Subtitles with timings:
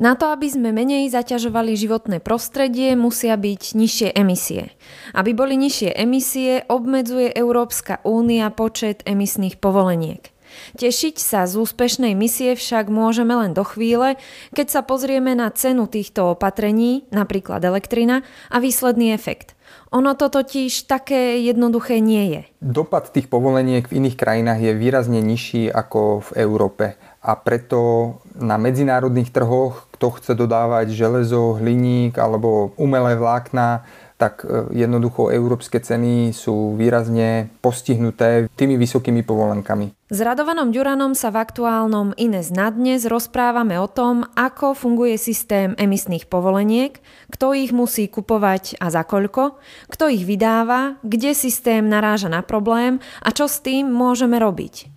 [0.00, 4.72] Na to, aby sme menej zaťažovali životné prostredie, musia byť nižšie emisie.
[5.12, 10.32] Aby boli nižšie emisie, obmedzuje Európska únia počet emisných povoleniek.
[10.80, 14.16] Tešiť sa z úspešnej misie však môžeme len do chvíle,
[14.56, 19.52] keď sa pozrieme na cenu týchto opatrení, napríklad elektrina, a výsledný efekt.
[19.94, 22.40] Ono to totiž také jednoduché nie je.
[22.62, 26.84] Dopad tých povoleniek v iných krajinách je výrazne nižší ako v Európe
[27.20, 33.84] a preto na medzinárodných trhoch, kto chce dodávať železo, hliník alebo umelé vlákna,
[34.20, 39.96] tak e, jednoducho európske ceny sú výrazne postihnuté tými vysokými povolenkami.
[40.12, 45.72] S Radovanom Ďuranom sa v aktuálnom Ines na dnes rozprávame o tom, ako funguje systém
[45.80, 47.00] emisných povoleniek,
[47.32, 49.56] kto ich musí kupovať a za koľko,
[49.88, 54.89] kto ich vydáva, kde systém naráža na problém a čo s tým môžeme robiť.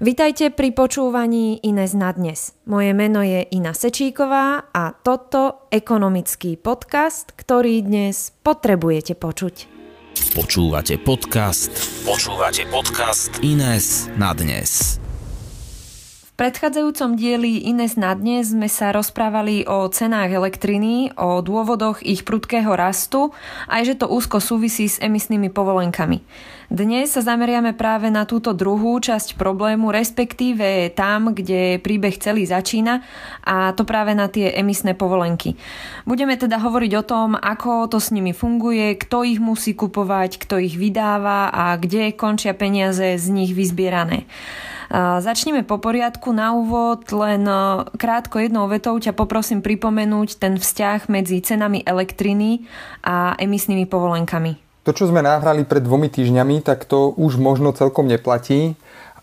[0.00, 2.56] Vitajte pri počúvaní Ines na dnes.
[2.64, 9.68] Moje meno je Ina Sečíková a toto ekonomický podcast, ktorý dnes potrebujete počuť.
[10.32, 11.68] Počúvate podcast.
[12.08, 14.96] Počúvate podcast Ines na dnes
[16.40, 22.72] predchádzajúcom dieli Ines na dnes sme sa rozprávali o cenách elektriny, o dôvodoch ich prudkého
[22.72, 23.36] rastu,
[23.68, 26.24] aj že to úzko súvisí s emisnými povolenkami.
[26.70, 33.02] Dnes sa zameriame práve na túto druhú časť problému, respektíve tam, kde príbeh celý začína
[33.42, 35.58] a to práve na tie emisné povolenky.
[36.06, 40.62] Budeme teda hovoriť o tom, ako to s nimi funguje, kto ich musí kupovať, kto
[40.62, 44.30] ich vydáva a kde končia peniaze z nich vyzbierané.
[45.26, 46.30] Začneme po poriadku.
[46.30, 47.50] Na úvod len
[47.98, 52.62] krátko jednou vetou ťa poprosím pripomenúť ten vzťah medzi cenami elektriny
[53.02, 54.69] a emisnými povolenkami.
[54.84, 58.80] To, čo sme nahrali pred dvomi týždňami, tak to už možno celkom neplatí.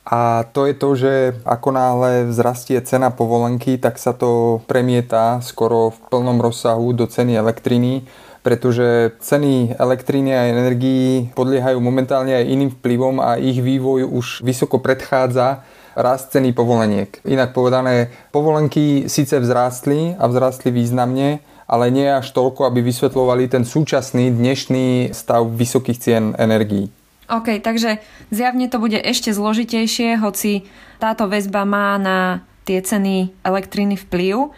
[0.08, 5.92] A to je to, že ako náhle vzrastie cena povolenky, tak sa to premieta skoro
[5.92, 8.08] v plnom rozsahu do ceny elektriny
[8.48, 14.80] pretože ceny elektriny a energií podliehajú momentálne aj iným vplyvom a ich vývoj už vysoko
[14.80, 15.68] predchádza
[16.00, 17.20] rast ceny povoleniek.
[17.28, 23.68] Inak povedané, povolenky síce vzrástli a vzrástli významne, ale nie až toľko, aby vysvetľovali ten
[23.68, 26.88] súčasný dnešný stav vysokých cien energií.
[27.28, 28.00] OK, takže
[28.32, 30.64] zjavne to bude ešte zložitejšie, hoci
[30.96, 34.56] táto väzba má na tie ceny elektriny vplyv.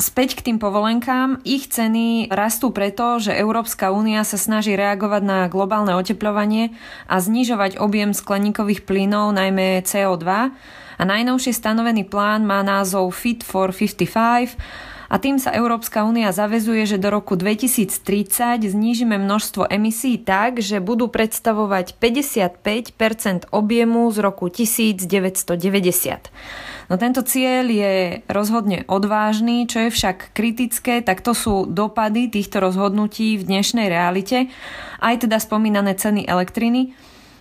[0.00, 1.44] Späť k tým povolenkám.
[1.44, 6.72] Ich ceny rastú preto, že Európska únia sa snaží reagovať na globálne oteplovanie
[7.04, 10.24] a znižovať objem skleníkových plynov, najmä CO2.
[10.96, 14.56] A najnovšie stanovený plán má názov Fit for 55
[15.10, 20.78] a tým sa Európska únia zavezuje, že do roku 2030 znížime množstvo emisí tak, že
[20.78, 25.10] budú predstavovať 55% objemu z roku 1990.
[26.86, 32.62] No tento cieľ je rozhodne odvážny, čo je však kritické, tak to sú dopady týchto
[32.62, 34.46] rozhodnutí v dnešnej realite,
[35.02, 36.94] aj teda spomínané ceny elektriny,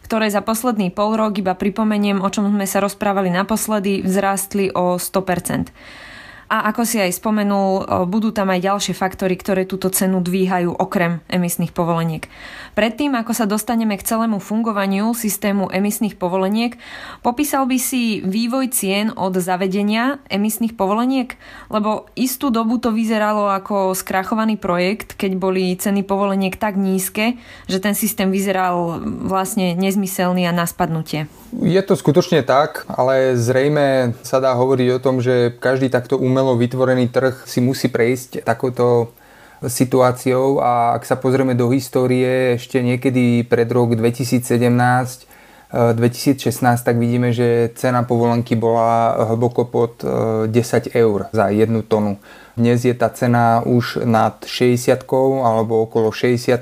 [0.10, 4.98] ktoré za posledný pol rok, iba pripomeniem, o čom sme sa rozprávali naposledy, vzrástli o
[4.98, 6.09] 100%.
[6.50, 11.22] A ako si aj spomenul, budú tam aj ďalšie faktory, ktoré túto cenu dvíhajú okrem
[11.30, 12.26] emisných povoleniek.
[12.74, 16.74] Predtým, ako sa dostaneme k celému fungovaniu systému emisných povoleniek,
[17.22, 21.38] popísal by si vývoj cien od zavedenia emisných povoleniek?
[21.70, 27.38] Lebo istú dobu to vyzeralo ako skrachovaný projekt, keď boli ceny povoleniek tak nízke,
[27.70, 31.30] že ten systém vyzeral vlastne nezmyselný a na spadnutie.
[31.62, 36.56] Je to skutočne tak, ale zrejme sa dá hovoriť o tom, že každý takto umelo
[36.56, 39.12] vytvorený trh si musí prejsť takouto
[39.60, 45.28] situáciou a ak sa pozrieme do histórie ešte niekedy pred rok 2017
[45.70, 46.50] 2016,
[46.82, 50.50] tak vidíme, že cena povolenky bola hlboko pod 10
[50.98, 52.18] eur za jednu tonu.
[52.58, 54.98] Dnes je tá cena už nad 60
[55.46, 56.58] alebo okolo 60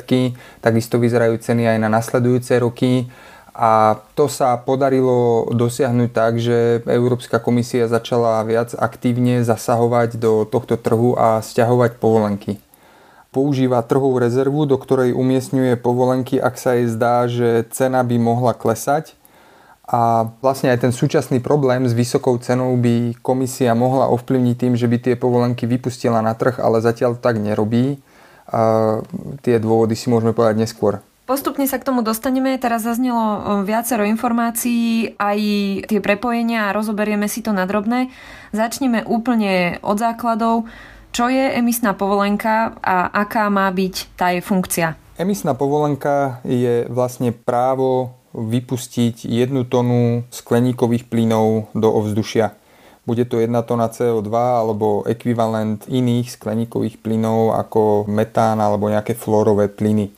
[0.60, 3.08] takisto vyzerajú ceny aj na nasledujúce roky.
[3.58, 10.78] A to sa podarilo dosiahnuť tak, že Európska komisia začala viac aktívne zasahovať do tohto
[10.78, 12.62] trhu a stiahovať povolenky.
[13.34, 18.54] Používa trhovú rezervu, do ktorej umiestňuje povolenky, ak sa jej zdá, že cena by mohla
[18.54, 19.18] klesať.
[19.90, 24.86] A vlastne aj ten súčasný problém s vysokou cenou by komisia mohla ovplyvniť tým, že
[24.86, 27.98] by tie povolenky vypustila na trh, ale zatiaľ tak nerobí.
[28.54, 29.02] A
[29.42, 31.02] tie dôvody si môžeme povedať neskôr.
[31.28, 32.56] Postupne sa k tomu dostaneme.
[32.56, 35.40] Teraz zaznelo viacero informácií, aj
[35.92, 38.08] tie prepojenia a rozoberieme si to na drobné.
[38.56, 40.72] Začneme úplne od základov.
[41.12, 44.96] Čo je emisná povolenka a aká má byť tá jej funkcia?
[45.20, 52.56] Emisná povolenka je vlastne právo vypustiť jednu tonu skleníkových plynov do ovzdušia.
[53.08, 59.72] bude to 1 tona CO2 alebo ekvivalent iných skleníkových plynov ako metán alebo nejaké flórové
[59.72, 60.12] plyny.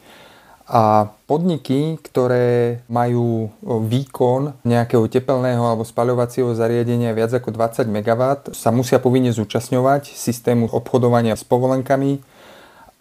[0.70, 8.70] A podniky, ktoré majú výkon nejakého tepelného alebo spaľovacieho zariadenia viac ako 20 MW, sa
[8.70, 12.22] musia povinne zúčastňovať systému obchodovania s povolenkami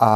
[0.01, 0.13] a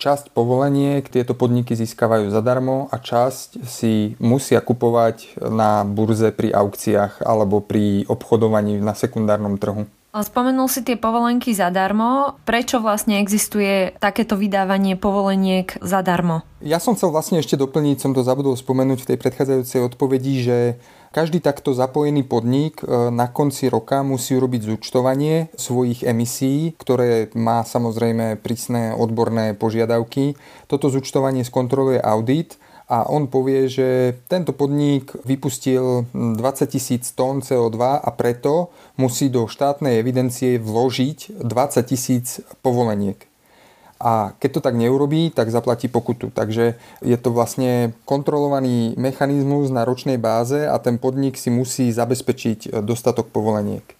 [0.00, 7.20] časť povoleniek tieto podniky získavajú zadarmo a časť si musia kupovať na burze pri aukciách
[7.20, 9.84] alebo pri obchodovaní na sekundárnom trhu.
[10.14, 12.38] Spomenul si tie povolenky zadarmo.
[12.46, 16.46] Prečo vlastne existuje takéto vydávanie povoleniek zadarmo?
[16.62, 20.58] Ja som chcel vlastne ešte doplniť, som to zabudol spomenúť v tej predchádzajúcej odpovedi, že
[21.10, 27.66] každý takto zapojený podnik e, na konci roka musí urobiť zúčtovanie svojich emisí, ktoré má
[27.66, 30.38] samozrejme prísne odborné požiadavky.
[30.70, 36.36] Toto zúčtovanie skontroluje audit a on povie, že tento podnik vypustil 20
[36.68, 38.68] tisíc tón CO2 a preto
[39.00, 43.16] musí do štátnej evidencie vložiť 20 tisíc povoleniek.
[44.04, 46.28] A keď to tak neurobí, tak zaplatí pokutu.
[46.28, 52.84] Takže je to vlastne kontrolovaný mechanizmus na ročnej báze a ten podnik si musí zabezpečiť
[52.84, 53.96] dostatok povoleniek.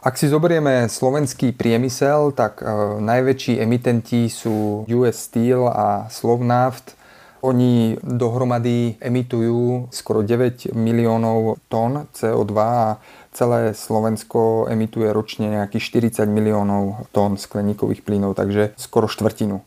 [0.00, 2.64] Ak si zoberieme slovenský priemysel, tak e,
[3.04, 6.96] najväčší emitenti sú US Steel a Slovnaft
[7.40, 13.00] oni dohromady emitujú skoro 9 miliónov tón CO2 a
[13.32, 19.64] celé Slovensko emituje ročne nejakých 40 miliónov tón skleníkových plynov, takže skoro štvrtinu.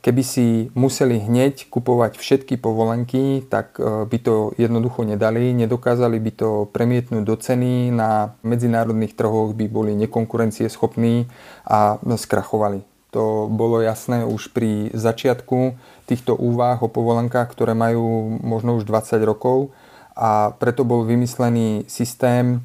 [0.00, 6.30] Keby si museli hneď kupovať všetky povolenky, tak e, by to jednoducho nedali, nedokázali by
[6.30, 11.26] to premietnúť do ceny, na medzinárodných trhoch by boli nekonkurencieschopní
[11.66, 12.87] a skrachovali.
[13.10, 19.24] To bolo jasné už pri začiatku týchto úvah o povolenkách, ktoré majú možno už 20
[19.24, 19.72] rokov.
[20.12, 22.60] A preto bol vymyslený systém,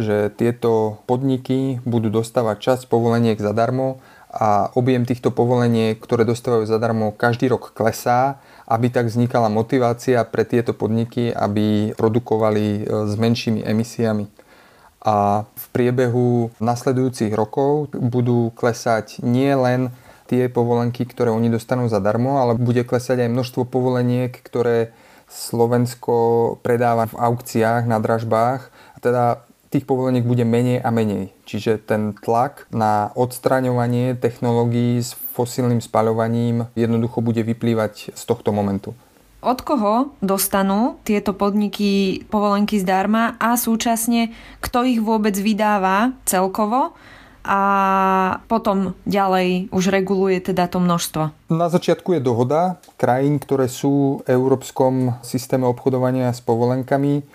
[0.00, 4.00] že tieto podniky budú dostávať časť povoleniek zadarmo
[4.32, 10.48] a objem týchto povoleniek, ktoré dostávajú zadarmo, každý rok klesá, aby tak vznikala motivácia pre
[10.48, 14.31] tieto podniky, aby produkovali e, s menšími emisiami
[15.02, 19.90] a v priebehu nasledujúcich rokov budú klesať nie len
[20.30, 24.94] tie povolenky, ktoré oni dostanú zadarmo, ale bude klesať aj množstvo povoleniek, ktoré
[25.26, 26.14] Slovensko
[26.62, 28.70] predáva v aukciách, na dražbách.
[29.02, 31.32] Teda tých povoleniek bude menej a menej.
[31.48, 38.92] Čiže ten tlak na odstraňovanie technológií s fosílnym spaľovaním jednoducho bude vyplývať z tohto momentu.
[39.42, 44.30] Od koho dostanú tieto podniky povolenky zdarma a súčasne
[44.62, 46.94] kto ich vôbec vydáva celkovo
[47.42, 47.60] a
[48.46, 51.50] potom ďalej už reguluje teda to množstvo.
[51.50, 57.26] Na začiatku je dohoda krajín, ktoré sú v európskom systéme obchodovania s povolenkami,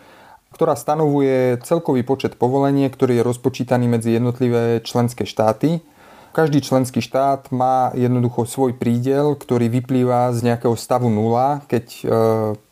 [0.56, 5.84] ktorá stanovuje celkový počet povoleniek, ktorý je rozpočítaný medzi jednotlivé členské štáty
[6.38, 12.04] každý členský štát má jednoducho svoj prídel, ktorý vyplýva z nejakého stavu nula, keď e,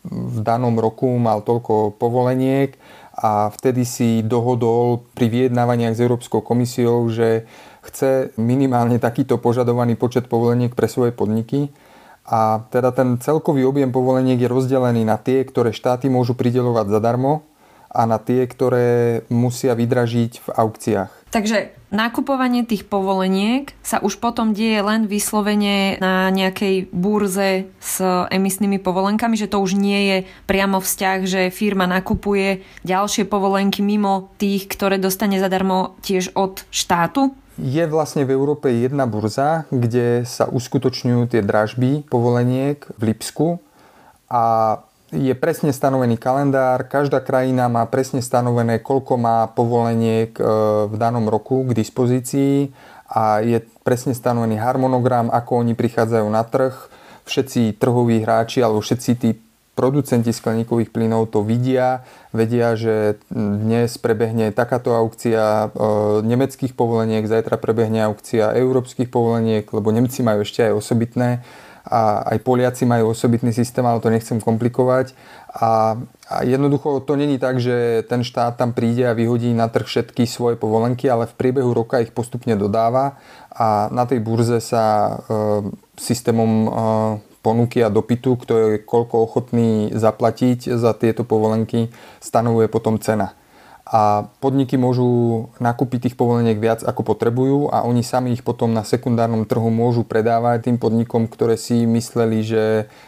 [0.06, 2.78] v danom roku mal toľko povoleniek
[3.18, 7.50] a vtedy si dohodol pri vyjednávaniach s Európskou komisiou, že
[7.82, 11.74] chce minimálne takýto požadovaný počet povoleniek pre svoje podniky.
[12.22, 17.42] A teda ten celkový objem povoleniek je rozdelený na tie, ktoré štáty môžu pridelovať zadarmo
[17.90, 21.15] a na tie, ktoré musia vydražiť v aukciách.
[21.26, 27.98] Takže nakupovanie tých povoleniek sa už potom deje len vyslovene na nejakej burze s
[28.30, 34.30] emisnými povolenkami, že to už nie je priamo vzťah, že firma nakupuje ďalšie povolenky mimo
[34.38, 37.34] tých, ktoré dostane zadarmo tiež od štátu?
[37.56, 43.58] Je vlastne v Európe jedna burza, kde sa uskutočňujú tie dražby povoleniek v Lipsku
[44.28, 44.76] a
[45.16, 50.42] je presne stanovený kalendár, každá krajina má presne stanovené, koľko má povoleniek e,
[50.86, 52.70] v danom roku k dispozícii
[53.08, 56.76] a je presne stanovený harmonogram, ako oni prichádzajú na trh.
[57.26, 59.34] Všetci trhoví hráči alebo všetci tí
[59.76, 62.00] producenti skleníkových plynov to vidia,
[62.32, 65.68] vedia, že dnes prebehne takáto aukcia e,
[66.24, 71.44] nemeckých povoleniek, zajtra prebehne aukcia európskych povoleniek, lebo Nemci majú ešte aj osobitné
[71.86, 75.14] a aj Poliaci majú osobitný systém, ale to nechcem komplikovať.
[75.54, 75.94] A,
[76.28, 80.26] a jednoducho to není tak, že ten štát tam príde a vyhodí na trh všetky
[80.26, 83.16] svoje povolenky, ale v priebehu roka ich postupne dodáva
[83.54, 85.12] a na tej burze sa e,
[85.96, 86.68] systémom e,
[87.40, 91.88] ponuky a dopytu, kto je koľko ochotný zaplatiť za tieto povolenky,
[92.18, 93.38] stanovuje potom cena
[93.86, 98.82] a podniky môžu nakúpiť tých povoleniek viac ako potrebujú a oni sami ich potom na
[98.82, 102.62] sekundárnom trhu môžu predávať tým podnikom, ktoré si mysleli, že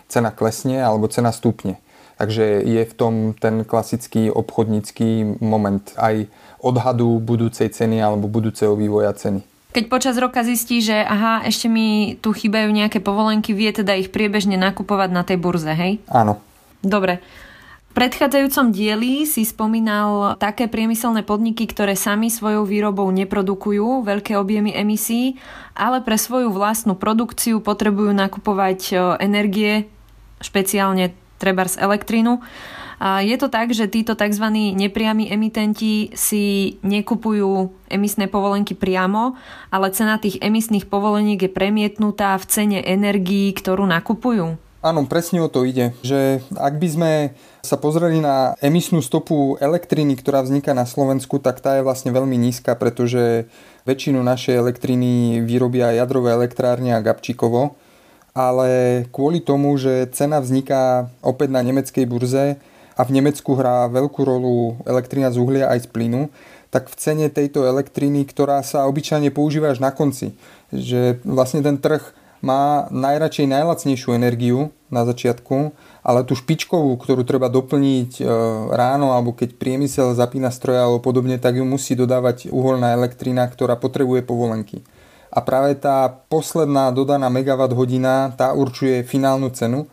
[0.06, 1.82] cena klesne alebo cena stúpne.
[2.18, 6.30] Takže je v tom ten klasický obchodnícky moment aj
[6.62, 9.42] odhadu budúcej ceny alebo budúceho vývoja ceny.
[9.74, 14.14] Keď počas roka zistí, že aha, ešte mi tu chýbajú nejaké povolenky, vie teda ich
[14.14, 16.02] priebežne nakupovať na tej burze, hej?
[16.10, 16.42] Áno.
[16.82, 17.18] Dobre.
[17.98, 25.34] Predchádzajúcom dieli si spomínal také priemyselné podniky, ktoré sami svojou výrobou neprodukujú veľké objemy emisí,
[25.74, 29.90] ale pre svoju vlastnú produkciu potrebujú nakupovať e, energie,
[30.38, 31.10] špeciálne
[31.42, 32.38] trebárs elektrínu
[33.02, 34.46] a je to tak, že títo tzv.
[34.78, 39.34] nepriami emitenti si nekupujú emisné povolenky priamo,
[39.74, 44.67] ale cena tých emisných povoleniek je premietnutá v cene energií, ktorú nakupujú.
[44.78, 47.12] Áno, presne o to ide, že ak by sme
[47.66, 52.38] sa pozreli na emisnú stopu elektriny, ktorá vzniká na Slovensku, tak tá je vlastne veľmi
[52.38, 53.50] nízka, pretože
[53.90, 57.74] väčšinu našej elektriny vyrobia jadrové elektrárne a Gabčíkovo,
[58.38, 62.62] ale kvôli tomu, že cena vzniká opäť na nemeckej burze,
[62.98, 66.34] a v Nemecku hrá veľkú rolu elektrina z uhlia aj z plynu,
[66.74, 70.34] tak v cene tejto elektriny, ktorá sa obyčajne používa až na konci,
[70.74, 72.02] že vlastne ten trh
[72.40, 78.24] má najradšej najlacnejšiu energiu na začiatku, ale tú špičkovú, ktorú treba doplniť e,
[78.72, 83.76] ráno alebo keď priemysel zapína stroja alebo podobne, tak ju musí dodávať uholná elektrina, ktorá
[83.76, 84.80] potrebuje povolenky.
[85.28, 89.84] A práve tá posledná dodaná megawatt hodina, tá určuje finálnu cenu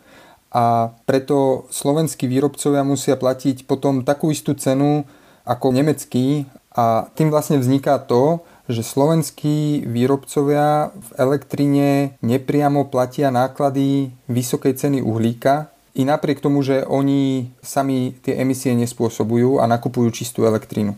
[0.56, 5.04] a preto slovenskí výrobcovia musia platiť potom takú istú cenu
[5.44, 11.88] ako nemecký a tým vlastne vzniká to, že slovenskí výrobcovia v elektrine
[12.25, 19.63] nepriamo platia náklady vysokej ceny uhlíka i napriek tomu, že oni sami tie emisie nespôsobujú
[19.63, 20.91] a nakupujú čistú elektrínu.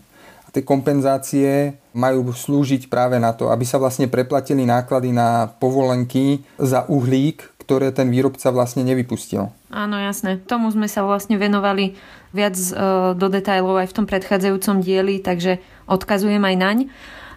[0.47, 6.41] A tie kompenzácie majú slúžiť práve na to, aby sa vlastne preplatili náklady na povolenky
[6.57, 9.51] za uhlík, ktoré ten výrobca vlastne nevypustil.
[9.67, 10.39] Áno, jasné.
[10.39, 11.99] Tomu sme sa vlastne venovali
[12.31, 12.71] viac e,
[13.11, 15.59] do detajlov aj v tom predchádzajúcom dieli, takže
[15.91, 16.77] odkazujem aj naň.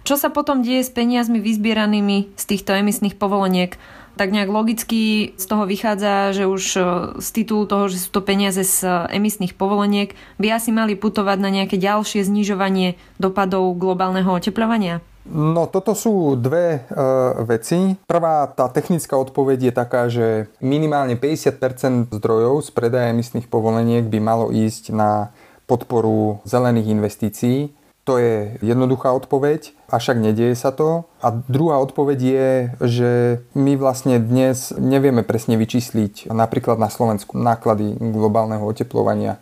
[0.04, 3.76] Čo sa potom deje s peniazmi vyzbieranými z týchto emisných povoleniek?
[4.18, 6.80] Tak nejak logicky z toho vychádza, že už e,
[7.22, 11.38] z titulu toho, že sú to peniaze z e, emisných povoleniek, by asi mali putovať
[11.40, 15.00] na nejaké ďalšie znižovanie dopadov globálneho oteplovania?
[15.30, 17.00] No toto sú dve e,
[17.46, 17.94] veci.
[18.08, 24.18] Prvá, tá technická odpoveď je taká, že minimálne 50% zdrojov z predaja emisných povoleniek by
[24.18, 25.30] malo ísť na
[25.70, 27.70] podporu zelených investícií.
[28.10, 31.06] To je jednoduchá odpoveď, avšak nedieje sa to.
[31.22, 32.50] A druhá odpoveď je,
[32.82, 33.10] že
[33.54, 39.38] my vlastne dnes nevieme presne vyčísliť napríklad na Slovensku náklady globálneho oteplovania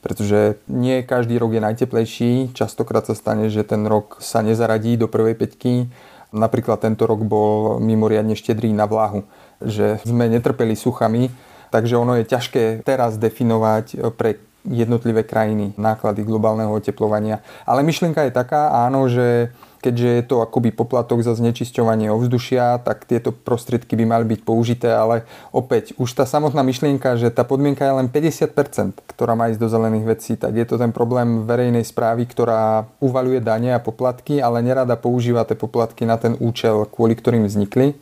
[0.00, 2.32] pretože nie každý rok je najteplejší.
[2.56, 5.92] Častokrát sa stane, že ten rok sa nezaradí do prvej peťky.
[6.32, 9.28] Napríklad tento rok bol mimoriadne štedrý na vláhu,
[9.60, 11.28] že sme netrpeli suchami,
[11.68, 17.40] takže ono je ťažké teraz definovať pre jednotlivé krajiny náklady globálneho oteplovania.
[17.64, 23.08] Ale myšlienka je taká, áno, že keďže je to akoby poplatok za znečisťovanie ovzdušia, tak
[23.08, 25.24] tieto prostriedky by mali byť použité, ale
[25.56, 29.72] opäť už tá samotná myšlienka, že tá podmienka je len 50%, ktorá má ísť do
[29.72, 34.60] zelených vecí, tak je to ten problém verejnej správy, ktorá uvaľuje dane a poplatky, ale
[34.60, 37.96] nerada používa tie poplatky na ten účel, kvôli ktorým vznikli.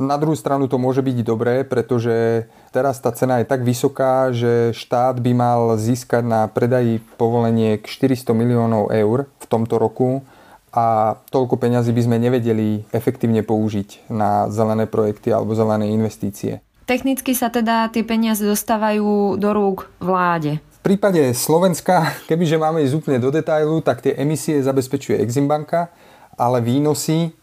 [0.00, 4.72] Na druhú stranu to môže byť dobré, pretože teraz tá cena je tak vysoká, že
[4.72, 10.24] štát by mal získať na predaji povoleniek 400 miliónov eur v tomto roku
[10.72, 16.64] a toľko peňazí by sme nevedeli efektívne použiť na zelené projekty alebo zelené investície.
[16.88, 20.64] Technicky sa teda tie peniaze dostávajú do rúk vláde.
[20.80, 25.92] V prípade Slovenska, kebyže máme ísť úplne do detailu, tak tie emisie zabezpečuje Eximbanka,
[26.40, 27.36] ale výnosy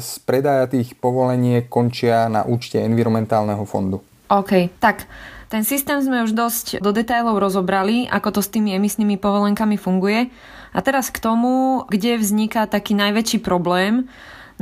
[0.00, 4.00] z predaja tých povoleniek končia na účte environmentálneho fondu.
[4.30, 5.10] OK, tak
[5.50, 10.30] ten systém sme už dosť do detailov rozobrali, ako to s tými emisnými povolenkami funguje.
[10.70, 14.06] A teraz k tomu, kde vzniká taký najväčší problém.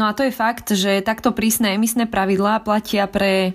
[0.00, 3.52] No a to je fakt, že takto prísne emisné pravidlá platia pre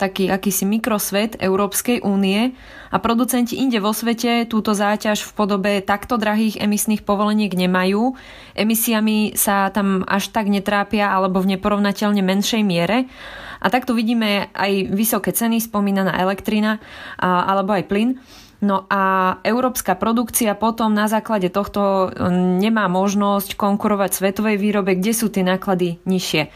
[0.00, 2.56] taký akýsi mikrosvet Európskej únie
[2.90, 8.16] a producenti inde vo svete túto záťaž v podobe takto drahých emisných povoleniek nemajú.
[8.58, 13.06] Emisiami sa tam až tak netrápia alebo v neporovnateľne menšej miere.
[13.62, 16.82] A takto vidíme aj vysoké ceny, spomínaná elektrina
[17.22, 18.18] alebo aj plyn.
[18.62, 22.10] No a európska produkcia potom na základe tohto
[22.62, 26.50] nemá možnosť konkurovať svetovej výrobe, kde sú tie náklady nižšie.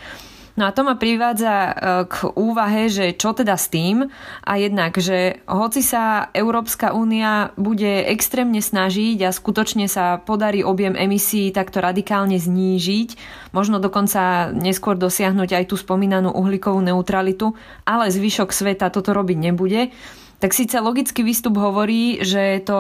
[0.57, 1.73] No a to ma privádza e,
[2.09, 4.09] k úvahe, že čo teda s tým?
[4.41, 10.97] A jednak, že hoci sa Európska únia bude extrémne snažiť a skutočne sa podarí objem
[10.97, 13.09] emisí takto radikálne znížiť,
[13.53, 17.53] možno dokonca neskôr dosiahnuť aj tú spomínanú uhlíkovú neutralitu,
[17.85, 19.93] ale zvyšok sveta toto robiť nebude,
[20.37, 22.79] tak síce logický výstup hovorí, že to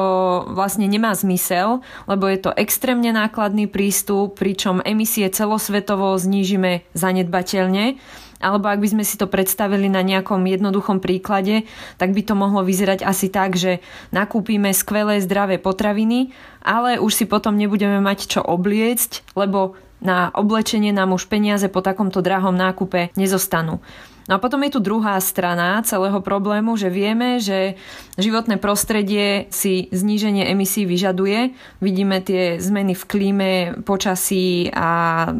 [0.52, 7.96] vlastne nemá zmysel, lebo je to extrémne nákladný prístup, pričom emisie celosvetovo znížime zanedbateľne.
[8.36, 11.64] Alebo ak by sme si to predstavili na nejakom jednoduchom príklade,
[11.96, 13.80] tak by to mohlo vyzerať asi tak, že
[14.12, 20.92] nakúpime skvelé zdravé potraviny, ale už si potom nebudeme mať čo obliecť, lebo na oblečenie
[20.92, 23.80] nám už peniaze po takomto drahom nákupe nezostanú.
[24.26, 27.78] No a potom je tu druhá strana celého problému, že vieme, že
[28.18, 31.54] životné prostredie si zníženie emisí vyžaduje.
[31.78, 33.50] Vidíme tie zmeny v klíme,
[33.86, 35.30] počasí a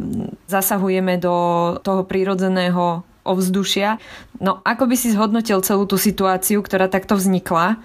[0.47, 1.35] zasahujeme do
[1.83, 3.99] toho prírodzeného ovzdušia.
[4.39, 7.75] No ako by si zhodnotil celú tú situáciu, ktorá takto vznikla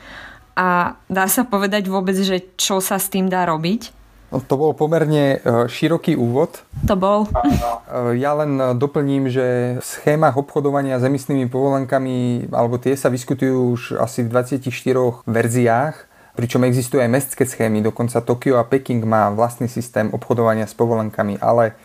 [0.55, 4.02] a dá sa povedať vôbec, že čo sa s tým dá robiť?
[4.33, 6.65] No, to bol pomerne e, široký úvod.
[6.89, 7.29] To bol.
[8.17, 13.83] Ja len doplním, že v schémach obchodovania s emisnými povolenkami, alebo tie sa vyskutujú už
[14.01, 14.65] asi v 24
[15.29, 15.97] verziách,
[16.33, 21.37] pričom existujú aj mestské schémy, dokonca Tokio a Peking má vlastný systém obchodovania s povolenkami,
[21.37, 21.77] ale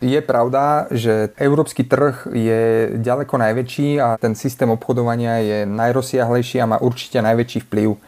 [0.00, 6.70] je pravda, že európsky trh je ďaleko najväčší a ten systém obchodovania je najrozsiahlejší a
[6.72, 8.00] má určite najväčší vplyv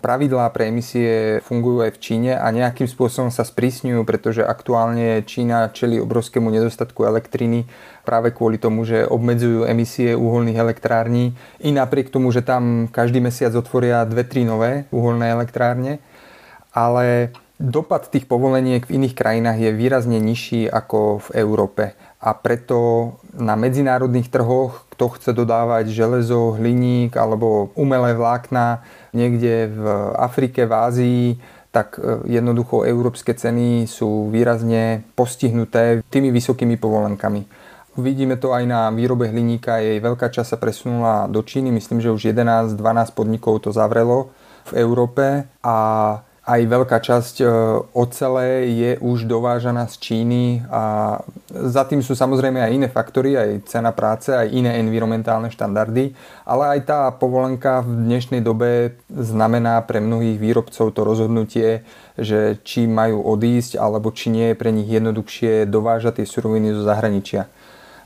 [0.00, 5.68] Pravidlá pre emisie fungujú aj v Číne a nejakým spôsobom sa sprísňujú, pretože aktuálne Čína
[5.76, 7.68] čeli obrovskému nedostatku elektriny
[8.00, 13.52] práve kvôli tomu, že obmedzujú emisie uholných elektrární i napriek tomu, že tam každý mesiac
[13.52, 16.00] otvoria dve, tri nové uholné elektrárne.
[16.72, 21.84] Ale dopad tých povoleniek v iných krajinách je výrazne nižší ako v Európe
[22.20, 29.82] a preto na medzinárodných trhoch, kto chce dodávať železo, hliník alebo umelé vlákna, niekde v
[30.16, 31.24] Afrike, v Ázii,
[31.70, 37.46] tak e, jednoducho európske ceny sú výrazne postihnuté tými vysokými povolenkami.
[37.98, 42.14] Vidíme to aj na výrobe hliníka, jej veľká časť sa presunula do Číny, myslím, že
[42.14, 42.78] už 11-12
[43.14, 44.30] podnikov to zavrelo
[44.70, 45.76] v Európe a
[46.50, 47.46] aj veľká časť e,
[47.94, 53.70] ocele je už dovážaná z Číny a za tým sú samozrejme aj iné faktory, aj
[53.70, 56.10] cena práce, aj iné environmentálne štandardy,
[56.42, 61.86] ale aj tá povolenka v dnešnej dobe znamená pre mnohých výrobcov to rozhodnutie,
[62.18, 66.82] že či majú odísť, alebo či nie je pre nich jednoduchšie dovážať tie suroviny zo
[66.82, 67.46] zahraničia.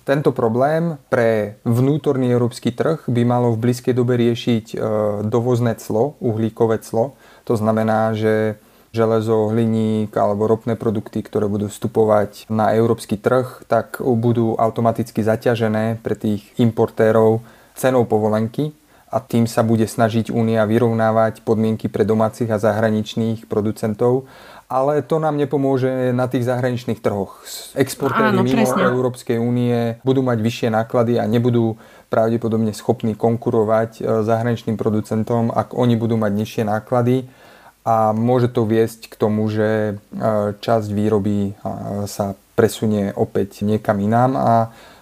[0.04, 4.84] Tento problém pre vnútorný európsky trh by malo v blízkej dobe riešiť e,
[5.24, 8.56] dovozné clo, uhlíkové clo, to znamená, že
[8.94, 15.98] železo, hliník alebo ropné produkty, ktoré budú vstupovať na európsky trh, tak budú automaticky zaťažené
[15.98, 17.42] pre tých importérov
[17.74, 18.70] cenou povolenky
[19.10, 24.26] a tým sa bude snažiť Únia vyrovnávať podmienky pre domácich a zahraničných producentov,
[24.66, 27.46] ale to nám nepomôže na tých zahraničných trhoch.
[27.78, 28.90] Exportéry mimo presne.
[28.90, 31.78] Európskej únie budú mať vyššie náklady a nebudú
[32.14, 37.26] pravdepodobne schopní konkurovať e, zahraničným producentom, ak oni budú mať nižšie náklady
[37.82, 41.52] a môže to viesť k tomu, že e, časť výroby e,
[42.06, 44.52] sa presunie opäť niekam inám a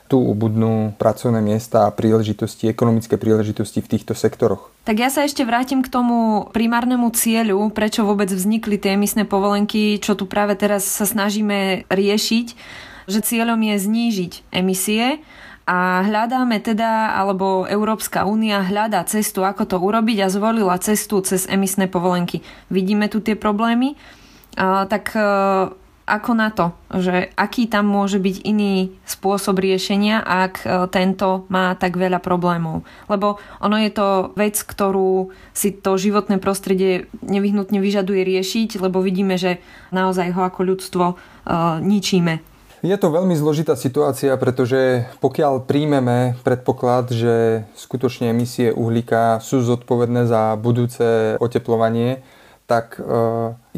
[0.09, 4.68] tu ubudnú pracovné miesta a príležitosti, ekonomické príležitosti v týchto sektoroch.
[4.85, 9.96] Tak ja sa ešte vrátim k tomu primárnemu cieľu, prečo vôbec vznikli tie emisné povolenky,
[10.01, 12.46] čo tu práve teraz sa snažíme riešiť,
[13.09, 15.25] že cieľom je znížiť emisie
[15.62, 21.46] a hľadáme teda, alebo Európska únia hľadá cestu, ako to urobiť a zvolila cestu cez
[21.46, 22.42] emisné povolenky.
[22.66, 23.94] Vidíme tu tie problémy,
[24.59, 25.22] a, tak e,
[26.03, 31.79] ako na to, že aký tam môže byť iný spôsob riešenia, ak e, tento má
[31.79, 32.83] tak veľa problémov.
[33.07, 39.38] Lebo ono je to vec, ktorú si to životné prostredie nevyhnutne vyžaduje riešiť, lebo vidíme,
[39.38, 39.62] že
[39.94, 41.14] naozaj ho ako ľudstvo e,
[41.87, 42.51] ničíme
[42.82, 50.26] je to veľmi zložitá situácia, pretože pokiaľ príjmeme predpoklad, že skutočne emisie uhlíka sú zodpovedné
[50.26, 52.26] za budúce oteplovanie,
[52.66, 53.02] tak e,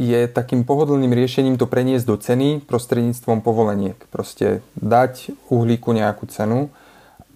[0.01, 4.01] je takým pohodlným riešením to preniesť do ceny prostredníctvom povoleniek.
[4.09, 6.73] Proste dať uhlíku nejakú cenu,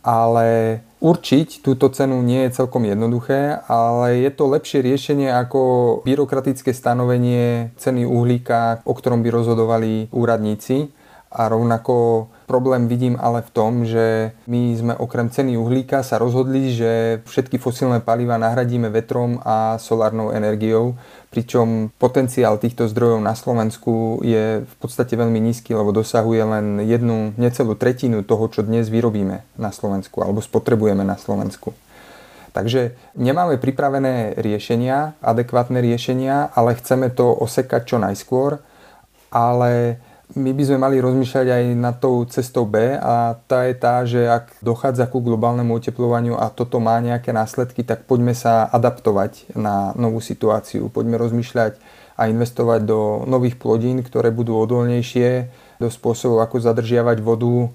[0.01, 5.61] ale určiť túto cenu nie je celkom jednoduché, ale je to lepšie riešenie ako
[6.09, 10.97] byrokratické stanovenie ceny uhlíka, o ktorom by rozhodovali úradníci
[11.29, 16.73] a rovnako problém vidím ale v tom, že my sme okrem ceny uhlíka sa rozhodli,
[16.73, 20.97] že všetky fosílne paliva nahradíme vetrom a solárnou energiou,
[21.29, 27.37] pričom potenciál týchto zdrojov na Slovensku je v podstate veľmi nízky, lebo dosahuje len jednu
[27.37, 31.77] necelú tretinu toho, čo dnes vyrobíme na Slovensku alebo spotrebujeme na Slovensku.
[32.57, 38.65] Takže nemáme pripravené riešenia, adekvátne riešenia, ale chceme to osekať čo najskôr,
[39.29, 40.01] ale
[40.37, 44.29] my by sme mali rozmýšľať aj nad tou cestou B a tá je tá, že
[44.29, 49.97] ak dochádza ku globálnemu oteplovaniu a toto má nejaké následky, tak poďme sa adaptovať na
[49.97, 50.93] novú situáciu.
[50.93, 51.81] Poďme rozmýšľať
[52.19, 57.71] a investovať do nových plodín, ktoré budú odolnejšie, do spôsobov, ako zadržiavať vodu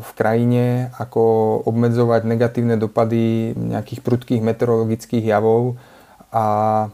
[0.00, 1.20] v krajine, ako
[1.68, 5.76] obmedzovať negatívne dopady nejakých prudkých meteorologických javov
[6.30, 6.44] a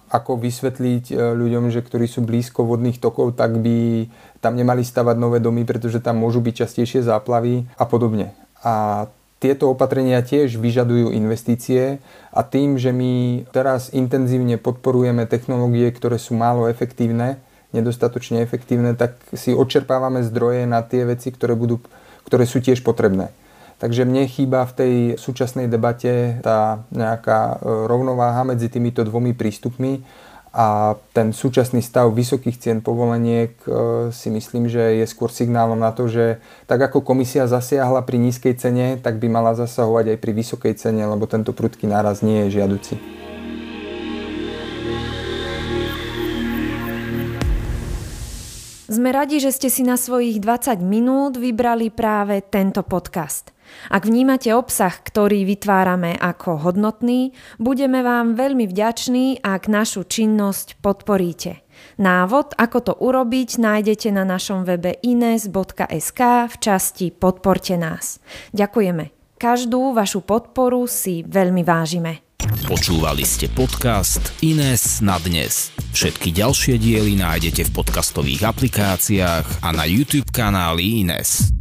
[0.09, 4.09] ako vysvetliť e, ľuďom, že ktorí sú blízko vodných tokov, tak by
[4.41, 8.33] tam nemali stavať nové domy, pretože tam môžu byť častejšie záplavy a podobne.
[8.65, 12.01] A tieto opatrenia tiež vyžadujú investície
[12.33, 17.37] a tým, že my teraz intenzívne podporujeme technológie, ktoré sú málo efektívne,
[17.77, 21.85] nedostatočne efektívne, tak si odčerpávame zdroje na tie veci, ktoré, budú,
[22.25, 23.29] ktoré sú tiež potrebné.
[23.77, 30.01] Takže mne chýba v tej súčasnej debate tá nejaká e, rovnováha medzi týmito dvomi prístupmi
[30.57, 33.69] a ten súčasný stav vysokých cien povoleniek e,
[34.17, 38.57] si myslím, že je skôr signálom na to, že tak ako komisia zasiahla pri nízkej
[38.57, 42.57] cene, tak by mala zasahovať aj pri vysokej cene, lebo tento prudký náraz nie je
[42.57, 42.97] žiaduci.
[48.89, 53.56] Sme radi, že ste si na svojich 20 minút vybrali práve tento podcast.
[53.89, 61.63] Ak vnímate obsah, ktorý vytvárame ako hodnotný, budeme vám veľmi vďační, ak našu činnosť podporíte.
[62.01, 68.19] Návod, ako to urobiť, nájdete na našom webe ines.sk v časti Podporte nás.
[68.57, 69.13] Ďakujeme.
[69.37, 72.25] Každú vašu podporu si veľmi vážime.
[72.67, 75.75] Počúvali ste podcast Ines na dnes.
[75.93, 81.53] Všetky ďalšie diely nájdete v podcastových aplikáciách a na YouTube kanáli Ines.